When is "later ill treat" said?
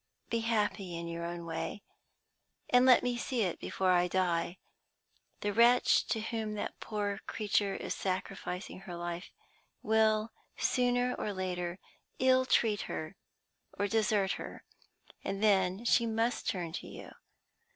11.33-12.81